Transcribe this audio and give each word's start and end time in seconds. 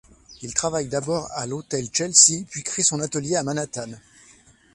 Il 0.41 0.51
travaille 0.55 0.87
d'abord 0.87 1.29
à 1.35 1.45
l'Hotel 1.45 1.85
Chelsea 1.93 2.41
puis 2.49 2.63
crée 2.63 2.81
son 2.81 3.01
atelier 3.01 3.35
à 3.35 3.43
Manhattan. 3.43 3.91